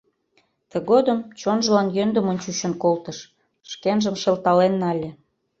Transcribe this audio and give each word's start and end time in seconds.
Тыгодым 0.71 1.19
чонжылан 1.39 1.87
йӧндымын 1.95 2.37
чучын 2.43 2.73
колтыш, 2.83 3.17
шкенжым 3.71 4.15
шылтален 4.21 4.73
нале. 4.81 5.09